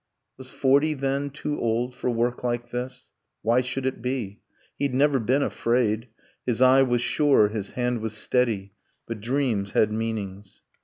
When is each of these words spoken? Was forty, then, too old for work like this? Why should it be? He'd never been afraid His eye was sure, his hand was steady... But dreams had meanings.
Was 0.35 0.49
forty, 0.49 0.95
then, 0.95 1.29
too 1.29 1.59
old 1.59 1.93
for 1.93 2.09
work 2.09 2.43
like 2.43 2.71
this? 2.71 3.11
Why 3.43 3.61
should 3.61 3.85
it 3.85 4.01
be? 4.01 4.39
He'd 4.79 4.95
never 4.95 5.19
been 5.19 5.43
afraid 5.43 6.07
His 6.43 6.59
eye 6.59 6.81
was 6.81 7.01
sure, 7.03 7.49
his 7.49 7.73
hand 7.73 7.99
was 8.01 8.17
steady... 8.17 8.73
But 9.07 9.21
dreams 9.21 9.73
had 9.73 9.91
meanings. 9.91 10.63